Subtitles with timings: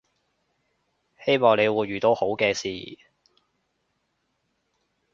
[1.23, 2.97] 希望你會遇到好嘅事